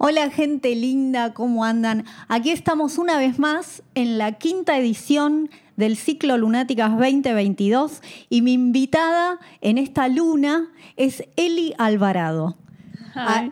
[0.00, 2.04] Hola gente linda, ¿cómo andan?
[2.28, 8.00] Aquí estamos una vez más en la quinta edición del ciclo Lunáticas 2022
[8.30, 12.56] y mi invitada en esta luna es Eli Alvarado.
[13.16, 13.48] Ah,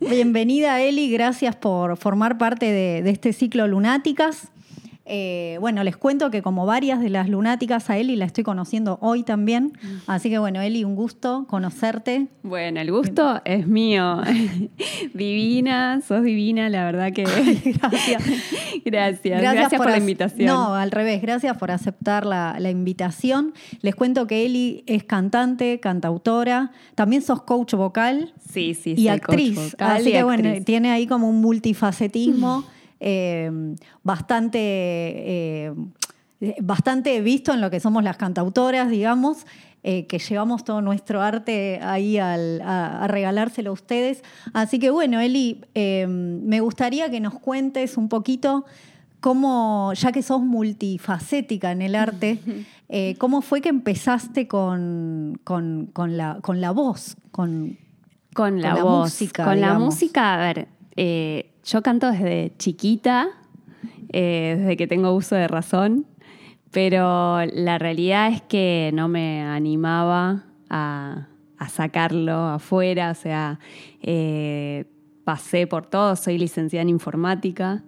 [0.00, 4.51] bienvenida Eli, gracias por formar parte de, de este ciclo Lunáticas.
[5.04, 8.98] Eh, bueno, les cuento que como varias de las lunáticas a Eli la estoy conociendo
[9.00, 9.72] hoy también.
[10.06, 12.28] Así que bueno, Eli, un gusto conocerte.
[12.42, 14.20] Bueno, el gusto es mío.
[15.14, 17.22] divina, sos divina, la verdad que...
[17.64, 18.22] gracias.
[18.84, 19.40] gracias.
[19.40, 20.46] Gracias, por, la invitación.
[20.46, 23.54] No, al revés, gracias por aceptar la, invitación.
[23.80, 28.32] Les cuento que Eli es cantante, cantautora, también sos coach vocal.
[28.50, 29.76] Sí, sí, y actriz.
[29.78, 32.64] Así que bueno, tiene ahí como un multifacetismo.
[33.04, 33.74] Em,
[34.04, 35.74] bastante, eh,
[36.60, 39.44] bastante visto en lo que somos las cantautoras, digamos.
[39.82, 44.22] Eh, que llevamos todo nuestro arte ahí a, regalárselo a ustedes.
[44.52, 48.64] Así que bueno, Eli, em, me gustaría que nos cuentes un poquito
[49.18, 52.38] cómo, ya que sos multifacética en el arte,
[52.88, 57.76] eh, cómo fue que empezaste con, con, la, con la voz, con,
[58.32, 59.44] con la, música.
[59.44, 63.30] Con la música, a ver, yo canto desde chiquita,
[64.12, 66.06] eh, desde que tengo uso de razón,
[66.70, 71.28] pero la realidad es que no me animaba a,
[71.70, 73.60] sacarlo afuera, o sea,
[74.02, 74.84] eh,
[75.24, 77.84] pasé por todo, soy licenciada en informática.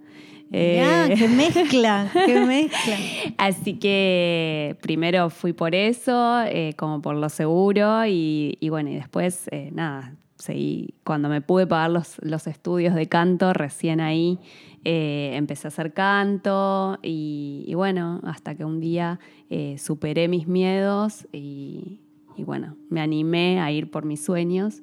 [0.52, 2.08] Eh, ¡Qué mezcla!
[2.12, 2.96] ¡Qué mezcla!
[3.36, 6.44] Así que primero fui por eso,
[6.76, 11.90] como por lo seguro, y, y bueno, y después, nada, seguí, cuando me pude pagar
[11.90, 14.38] los, los estudios de canto, recién ahí
[14.84, 21.26] eh, empecé a hacer canto y, bueno, hasta que un día eh, superé mis miedos
[21.32, 22.00] y,
[22.38, 24.82] bueno, me animé a ir por mis sueños.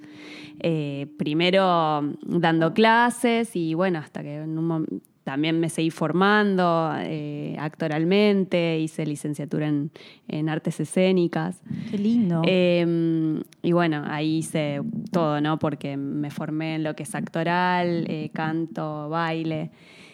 [0.59, 6.91] Eh, primero dando clases y bueno, hasta que en un momento también me seguí formando
[6.97, 11.61] eh, actoralmente, hice licenciatura en, artes escénicas.
[11.91, 12.41] Qué lindo.
[12.45, 15.59] Em, y bueno, ahí hice todo, ¿no?
[15.59, 19.69] Porque me formé en lo que es actoral, eh, canto, baile.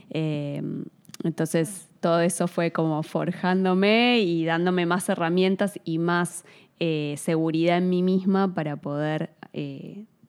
[0.09, 0.83] Em,
[1.23, 6.43] entonces todo eso fue como forjándome y dándome más herramientas y más
[6.79, 9.31] eh, seguridad en mí misma para poder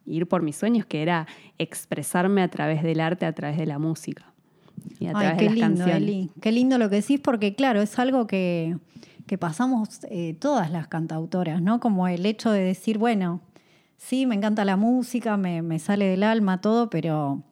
[0.06, 1.26] ir por mis sueños, que era
[1.58, 4.32] expresarme a través del arte, a través de la música
[4.98, 6.30] qué lindo, Eli.
[6.40, 8.76] Qué lindo lo que decís, porque claro, es algo que,
[9.38, 11.80] pasamos eh, todas las cantautoras, ¿no?
[11.80, 13.40] Como el hecho de decir, bueno,
[13.96, 17.42] sí, me encanta la música, me, me sale del alma todo, pero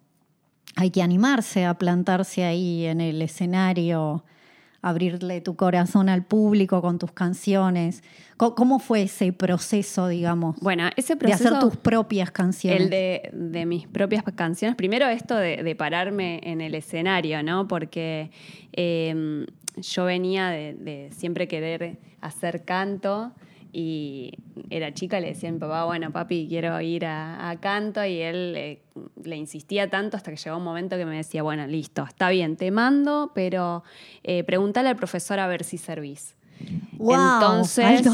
[0.77, 4.25] hay que animarse a plantarse ahí en el escenario
[4.89, 8.05] abrirle tu corazón al público con tus canciones.
[8.37, 10.57] ¿Cómo fue ese proceso, digamos?
[10.61, 11.43] Bueno, ese proceso...
[11.43, 12.83] De hacer tus propias canciones.
[12.83, 14.77] El de, mis propias canciones.
[14.77, 17.67] Primero esto de, pararme en el escenario, ¿no?
[17.67, 18.31] Porque
[18.73, 23.33] em, yo venía de siempre querer hacer canto
[23.79, 24.33] y
[24.71, 28.79] era chica, le decía a mi papá, bueno, papi, quiero ir a, canto, y él
[29.23, 32.57] le insistía tanto hasta que llegó un momento que me decía, bueno, listo, está bien,
[32.57, 33.85] te mando, pero
[34.23, 36.37] eh, pregúntale al profesor a ver si servís.
[36.99, 38.09] entonces,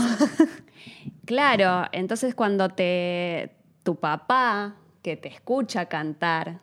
[1.26, 3.52] claro, entonces cuando te
[3.84, 6.58] tu papá que te escucha cantar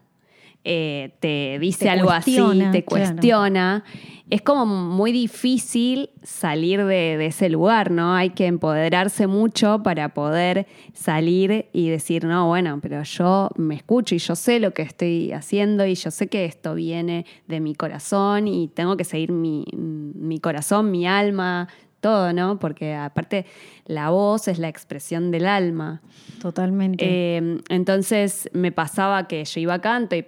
[0.65, 2.37] eh, te dice algo así,
[2.73, 3.85] te cuestiona,
[4.29, 8.13] es como muy difícil salir de, ese lugar, ¿no?
[8.13, 14.13] Hay que empoderarse mucho para poder salir y decir, no, bueno, pero yo me escucho
[14.13, 17.73] y yo sé lo que estoy haciendo y yo sé que esto viene de mi
[17.73, 21.67] corazón y tengo que seguir mi, mi corazón, mi alma,
[21.99, 22.59] todo, ¿no?
[22.59, 23.45] Porque aparte
[23.89, 26.01] la voz es la expresión del alma.
[26.39, 27.03] Totalmente.
[27.03, 30.23] Eh, entonces me pasaba que yo iba a canto y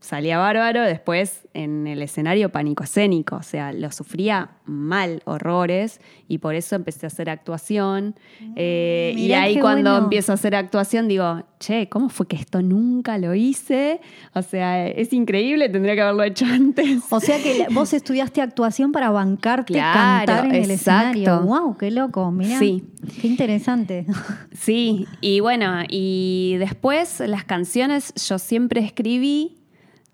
[0.00, 6.38] salía bárbaro, después en el escenario pánico escénico, o sea, lo sufría mal, horrores, y
[6.38, 8.16] por eso empecé a hacer actuación.
[8.40, 12.60] Mm, eh, y ahí cuando empiezo a hacer actuación digo, che, ¿cómo fue que esto
[12.62, 14.00] nunca lo hice?
[14.34, 17.04] O sea, es increíble, tendría que haberlo hecho antes.
[17.10, 21.42] O sea que vos estudiaste actuación para bancarte cantar en el escenario.
[21.42, 21.76] ¡Wow!
[21.78, 22.32] ¡Qué loco!
[22.32, 22.58] Mirá.
[22.58, 22.71] Sí.
[23.20, 24.06] Qué interesante.
[24.52, 29.62] Sí, y bueno, y después las canciones yo siempre escribí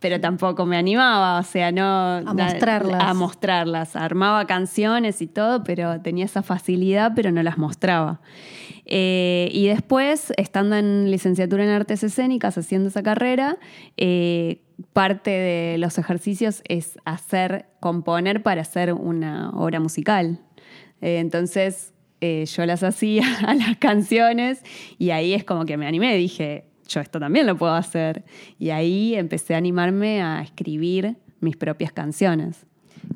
[0.01, 2.19] pero tampoco me animaba, o sea, no...
[2.19, 3.03] A mostrarlas.
[3.03, 3.97] A mostrarlas.
[3.97, 8.21] Armaba canciones y todo, pero tenía esa facilidad, pero no las mostraba.
[8.85, 13.59] Eh, y después, estando en licenciatura en artes escénicas, haciendo esa carrera,
[13.97, 14.63] eh,
[14.93, 20.41] parte de los ejercicios es hacer, componer para hacer una obra musical.
[21.01, 24.63] Eh, entonces, yo las hacía a las canciones
[24.99, 28.25] y ahí es como que me animé, dije, yo esto también lo puedo hacer.
[28.59, 32.67] Y ahí empecé a animarme a escribir mis propias canciones.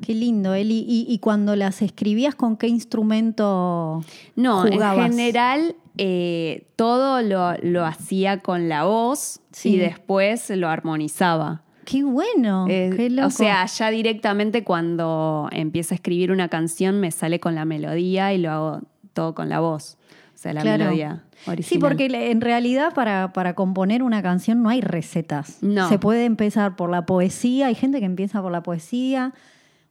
[0.01, 0.85] Qué lindo, Eli.
[0.87, 4.03] ¿Y, cuando las escribías, con qué instrumento
[4.35, 11.63] No, en general eh, todo lo, hacía con la voz y después lo armonizaba.
[11.85, 13.27] Qué bueno, eh, qué loco.
[13.27, 18.33] O sea, ya directamente cuando empiezo a escribir una canción me sale con la melodía
[18.33, 18.81] y lo hago
[19.13, 19.97] todo con la voz.
[20.33, 21.63] O sea, la melodía original.
[21.63, 25.61] Sí, porque en realidad para, para, componer una canción no hay recetas.
[25.61, 25.87] No.
[25.87, 29.33] Se puede empezar por la poesía, hay gente que empieza por la poesía,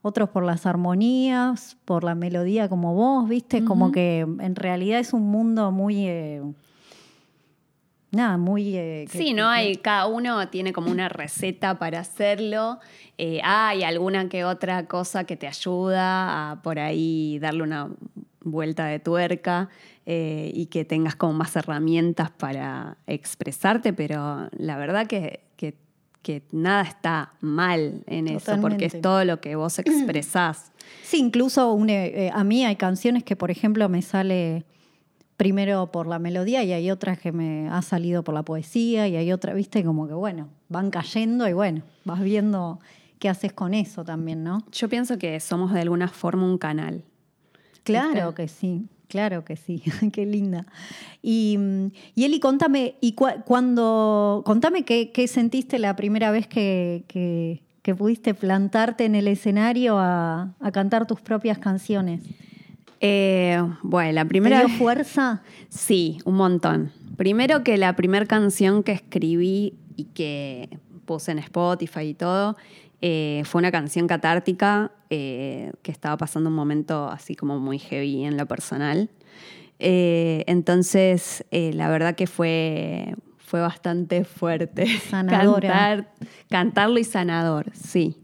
[0.02, 3.64] otros por las armonías, por la melodía como vos, ¿viste?
[3.64, 6.06] Como que en realidad es un mundo muy...
[6.08, 6.42] Eh,
[8.10, 8.76] nada, muy...
[8.76, 9.48] Eh, sí, ¿no?
[9.48, 12.80] Hay, cada uno tiene como una receta para hacerlo.
[13.16, 17.88] Eh, hay alguna que otra cosa que te ayuda a por ahí darle una
[18.44, 19.68] vuelta de tuerca
[20.04, 25.40] y que tengas como más herramientas para expresarte, pero la verdad que
[26.22, 30.72] que nada está mal en eso, porque es todo lo que vos expresás.
[31.02, 34.64] Sí, incluso eh, a mí hay canciones que, por ejemplo, me sale
[35.36, 39.16] primero por la melodía y hay otras que me ha salido por la poesía y
[39.16, 42.78] hay otras, viste, como que bueno, van cayendo y bueno, vas viendo
[43.18, 44.64] qué haces con eso también, ¿no?
[44.70, 47.04] Yo pienso que somos de alguna forma un canal.
[47.84, 48.86] Claro que sí.
[49.12, 49.82] Claro que sí,
[50.12, 50.64] qué linda.
[51.22, 51.58] Y,
[52.14, 59.04] y Eli, contame, y cuando, contame qué, sentiste la primera vez que, que, pudiste plantarte
[59.04, 62.22] en el escenario a, cantar tus propias canciones.
[63.02, 65.42] Eh, bueno, la primera ¿Te dio fuerza?
[65.68, 66.90] Sí, un montón.
[67.18, 70.70] Primero que la primera canción que escribí y que
[71.12, 72.56] puse en Spotify y todo,
[73.02, 78.24] eh, fue una canción catártica eh, que estaba pasando un momento así como muy heavy
[78.24, 79.10] en lo personal.
[79.78, 84.86] Eh, entonces, la verdad que fue, fue bastante fuerte.
[85.10, 86.06] Sanadora.
[86.48, 88.16] cantarlo y sanador, sí.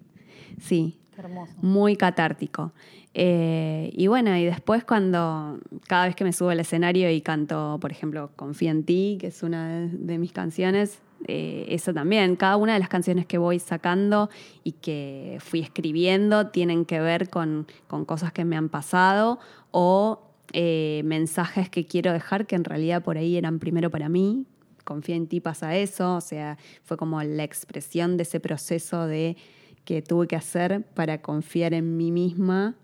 [0.61, 0.99] Sí.
[1.17, 1.53] hermoso.
[1.61, 2.73] Muy catártico.
[3.13, 5.59] y bueno, y después cuando
[5.89, 9.27] cada vez que me subo al escenario y canto, por ejemplo, Confía en ti, que
[9.27, 12.37] es una de mis canciones, eh, eso también.
[12.37, 14.31] Cada una de las canciones que voy sacando
[14.65, 17.67] y que fui escribiendo tienen que ver con,
[18.07, 19.39] cosas que me han pasado
[19.71, 20.23] o
[20.55, 24.47] eh, mensajes que quiero dejar que en realidad por ahí eran primero para mí.
[24.85, 29.37] Confía en ti pasa eso, o sea, fue como la expresión de ese proceso de
[29.85, 32.75] que tuve que hacer para confiar en mí misma,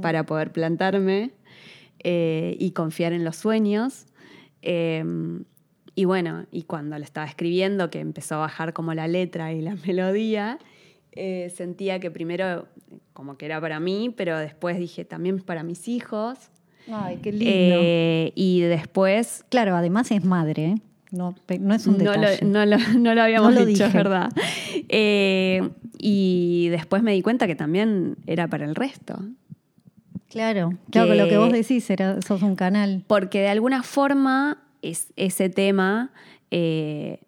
[0.00, 1.32] para poder plantarme
[1.98, 4.06] eh, y confiar en los sueños.
[4.62, 5.42] Em,
[5.98, 9.60] y bueno, y cuando le estaba escribiendo, que empezó a bajar como la letra y
[9.60, 10.60] la melodía,
[11.10, 12.68] eh, sentía que primero
[13.12, 16.38] como que era para mí, pero después dije también para mis hijos.
[16.88, 17.46] Ay, qué lindo.
[17.52, 19.44] Eh, y después...
[19.48, 20.74] Claro, además es madre, ¿eh?
[21.10, 22.44] No, no es un detalle.
[22.44, 24.30] No lo, no lo, habíamos dicho, es verdad.
[25.98, 29.18] y después me di cuenta que también era para el resto.
[30.30, 33.02] Claro, claro, que lo que vos decís, era, sos un canal.
[33.08, 36.12] Porque de alguna forma es, ese tema
[36.50, 37.20] eh,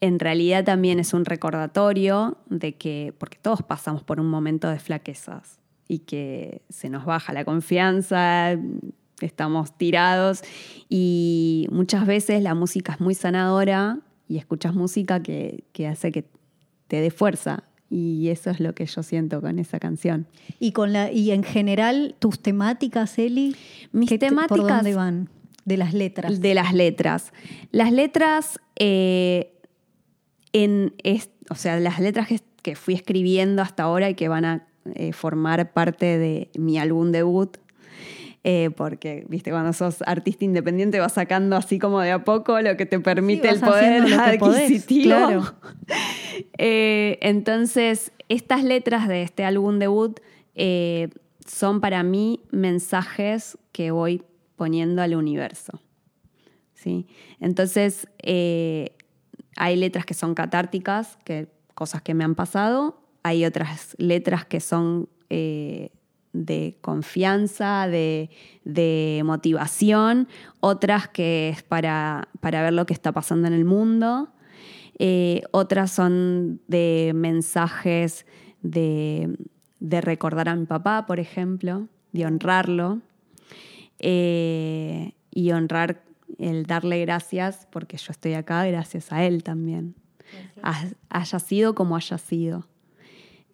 [0.00, 4.78] en realidad también es un recordatorio de que, porque todos pasamos por un momento de
[4.78, 8.56] flaquezas y que se nos baja la confianza,
[9.20, 10.42] estamos tirados
[10.88, 16.24] y muchas veces la música es muy sanadora y escuchas música que, hace que
[16.86, 17.64] te dé fuerza.
[17.92, 20.28] Y eso es lo que yo siento con esa canción.
[20.60, 23.56] Y con la y en general tus temáticas, Eli,
[23.90, 25.28] mis temáticas ¿por dónde van?
[25.70, 26.40] De las letras.
[26.40, 27.32] De las letras.
[27.70, 29.52] Las letras, eh,
[30.52, 30.92] en,
[31.48, 32.26] o sea, las letras
[32.60, 37.12] que, fui escribiendo hasta ahora y que van a eh, formar parte de mi álbum
[37.12, 37.56] debut,
[38.42, 42.76] eh, porque, viste, cuando sos artista independiente vas sacando así como de a poco lo
[42.76, 45.44] que te permite el poder adquisitivo.
[46.58, 50.18] entonces, estas letras de este álbum debut
[51.46, 54.24] son para mí mensajes que voy
[54.64, 55.80] al universo.
[56.74, 57.06] ¿sí?
[57.40, 58.96] Entonces, eh,
[59.56, 64.60] hay letras que son catárticas, que, cosas que me han pasado, hay otras letras que
[64.60, 65.90] son eh,
[66.32, 68.30] de confianza, de,
[69.24, 70.28] motivación,
[70.60, 74.28] otras que es para, para, ver lo que está pasando en el mundo,
[74.98, 78.26] eh, otras son de mensajes
[78.62, 79.36] de,
[79.80, 83.00] de recordar a mi papá, por ejemplo, de honrarlo.
[84.00, 86.02] Eh, y honrar
[86.38, 89.94] el darle gracias, porque yo estoy acá gracias a él también,
[91.10, 92.66] haya sido como haya sido,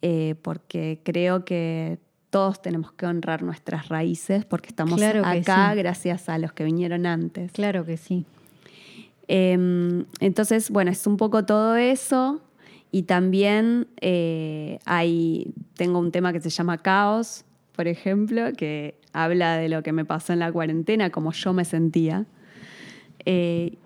[0.01, 1.99] eh, porque creo que
[2.29, 7.51] todos tenemos que honrar nuestras raíces porque estamos acá gracias a los que vinieron antes.
[7.51, 8.25] Claro que sí.
[9.27, 12.41] Em, entonces, bueno, es un poco todo eso.
[12.91, 17.43] Y también eh, hay, tengo un tema que se llama Caos,
[17.77, 21.63] por ejemplo, que habla de lo que me pasó en la cuarentena, como yo me
[21.63, 22.25] sentía.
[23.23, 23.77] Eh,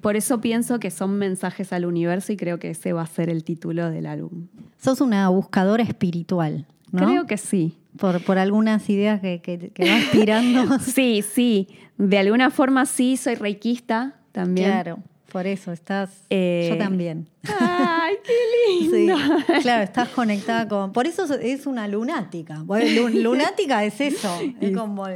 [0.00, 3.30] por eso pienso que son mensajes al universo y creo que ese va a ser
[3.30, 4.48] el título del álbum.
[4.78, 7.06] Sos una buscadora espiritual, ¿no?
[7.06, 7.78] Creo que sí.
[7.96, 10.78] Por, por algunas ideas que, que, vas tirando.
[10.80, 11.68] sí, sí.
[11.98, 14.70] De alguna forma sí, soy reikista también.
[14.70, 14.98] Claro.
[15.30, 16.10] Por eso estás.
[16.10, 17.28] yo eh, también.
[17.58, 19.16] ¡Ay, qué lindo!
[19.62, 20.92] claro, estás conectada con.
[20.92, 22.64] Por eso es una lunática.
[23.12, 24.38] lunática es eso.
[24.60, 25.06] Es como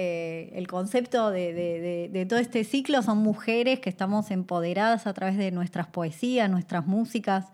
[0.00, 5.50] eh, el concepto de, todo este ciclo son mujeres que estamos empoderadas a través de
[5.50, 7.46] nuestras poesías, nuestras músicas,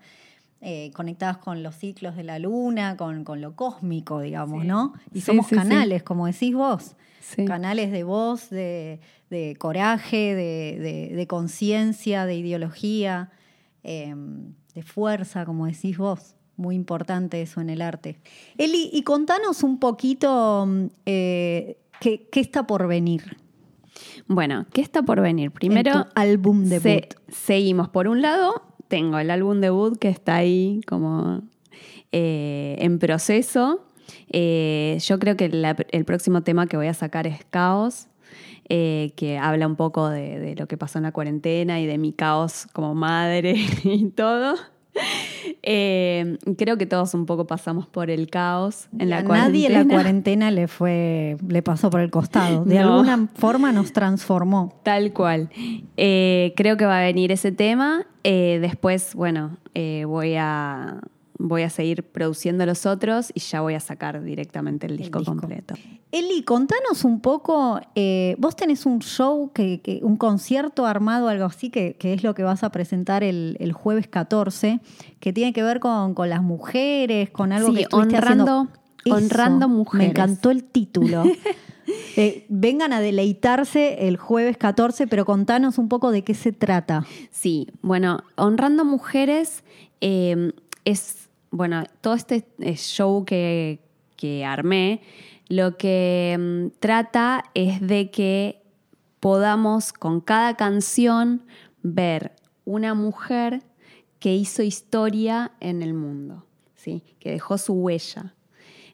[0.65, 4.93] eh, conectadas con los ciclos de la luna, con, lo cósmico, digamos, ¿no?
[5.13, 6.95] Y somos canales, como decís vos.
[7.45, 8.99] Canales de voz, de,
[9.59, 13.31] coraje, de, conciencia, de ideología,
[13.83, 18.17] em, de fuerza, como decís vos muy importante eso en el arte.
[18.57, 20.65] Eli, y contanos un poquito
[21.05, 23.37] eh, ¿Qué, está por venir?
[24.27, 25.51] Bueno, ¿qué está por venir?
[25.51, 27.13] Primero, álbum debut.
[27.29, 27.89] seguimos.
[27.89, 28.61] Por un lado,
[28.95, 31.41] tengo el álbum debut que está ahí como
[32.13, 33.81] eh, en proceso.
[34.31, 35.51] Eh, yo creo que
[35.91, 38.07] el próximo tema que voy a sacar es Caos,
[38.69, 42.13] eh, que habla un poco de, lo que pasó en la cuarentena y de mi
[42.13, 44.55] caos como madre y todo.
[45.67, 49.47] Eh, creo que todos un poco pasamos por el caos en la cuarentena.
[49.47, 52.65] Nadie en la cuarentena le fue, le pasó por el costado.
[52.65, 54.79] De alguna forma nos transformó.
[54.83, 55.49] Tal cual.
[55.97, 58.05] Eh, creo que va a venir ese tema.
[58.23, 60.99] Eh, después, bueno, voy a
[61.37, 65.75] voy a seguir produciendo los otros y ya voy a sacar directamente el disco, completo.
[66.11, 71.69] Eli, contanos un poco, eh, vos tenés un show, que, un concierto armado, algo así,
[71.69, 74.79] que, es lo que vas a presentar el, jueves 14,
[75.19, 78.67] que tiene que ver con, las mujeres, con algo que estuviste honrando,
[79.09, 80.07] honrando mujeres.
[80.07, 81.23] Me encantó el título.
[82.17, 87.05] Eh, vengan a deleitarse el jueves 14, pero contanos un poco de qué se trata.
[87.29, 89.63] Sí, bueno, Honrando Mujeres
[90.01, 90.53] eh,
[90.85, 91.25] es
[91.55, 93.79] bueno, todo este eh, show que,
[94.45, 95.01] armé,
[95.47, 98.61] lo que mm, trata es de que
[99.19, 101.43] podamos con cada canción
[101.83, 102.33] ver
[102.65, 103.61] una mujer
[104.19, 107.03] que hizo historia en el mundo, ¿sí?
[107.19, 108.33] que dejó su huella.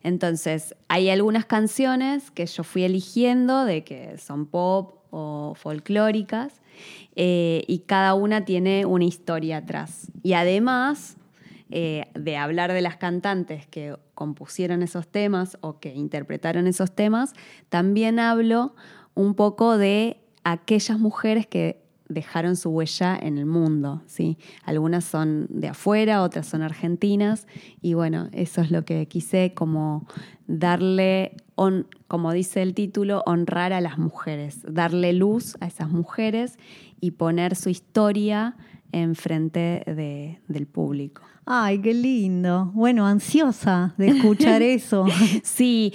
[0.04, 6.62] Entonces, hay algunas canciones que yo fui eligiendo de que son pop o folclóricas
[7.16, 10.12] eh, y cada una tiene una historia atrás.
[10.24, 11.18] Y además
[11.72, 17.34] eh, de hablar de las cantantes que compusieron esos temas o que interpretaron esos temas,
[17.70, 18.76] también hablo
[19.14, 21.82] un poco de aquellas mujeres que
[22.14, 24.38] dejaron su huella en el mundo, ¿sí?
[24.64, 27.48] Algunas son de afuera, otras son argentinas
[27.82, 30.06] y bueno, eso es lo que quise como
[30.48, 31.38] darle,
[32.08, 36.58] como dice el título, honrar a las mujeres, darle luz a esas mujeres
[37.00, 38.56] y poner su historia
[38.92, 41.22] enfrente de, del público.
[41.46, 42.72] Ay, qué lindo.
[42.74, 45.06] Bueno, ansiosa de escuchar eso.
[45.44, 45.92] sí,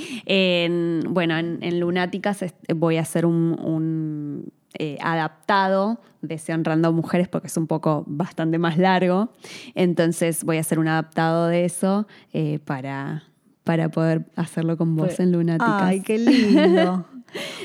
[1.09, 7.57] bueno, en, Lunáticas voy a hacer un, eh, adaptado de Se Honrando Mujeres porque es
[7.57, 9.31] un poco bastante más largo.
[9.75, 13.25] Entonces voy a hacer un adaptado de eso eh, para,
[13.65, 15.83] para poder hacerlo con vos en Lunáticas.
[15.83, 17.07] Ay, qué lindo.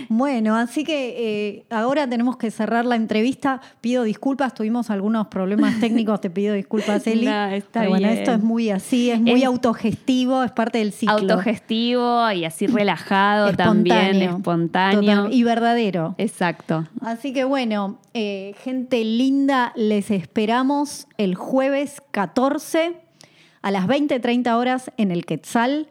[0.09, 3.61] Bueno, así que eh, ahora tenemos que cerrar la entrevista.
[3.79, 7.27] Pido disculpas, tuvimos algunos problemas técnicos, te pido disculpas, Eli.
[7.53, 11.15] está bueno, esto es muy así, es muy autogestivo, es parte del ciclo.
[11.15, 15.29] Autogestivo y así relajado también, espontáneo.
[15.31, 16.15] y verdadero.
[16.17, 16.87] Exacto.
[17.01, 22.97] Así que bueno, eh, gente linda, les esperamos el jueves 14
[23.61, 25.87] a las 20-30 horas en el Quetzal.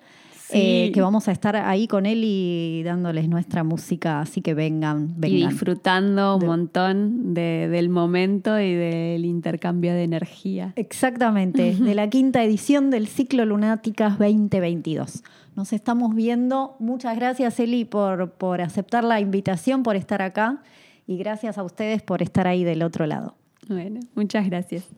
[0.53, 5.15] Eh, que vamos a estar ahí con él y dándoles nuestra música, así que vengan,
[5.17, 5.39] vengan.
[5.39, 10.73] Y disfrutando un montón del momento y del intercambio de energía.
[10.77, 15.23] Exactamente, de la quinta edición del ciclo Lunáticas 2022.
[15.57, 16.77] Nos estamos viendo.
[16.79, 20.63] Muchas gracias, Eli, por, por aceptar la invitación, por estar acá
[21.07, 23.35] y gracias a ustedes por estar ahí del otro lado.
[23.69, 24.89] Bueno, muchas gracias.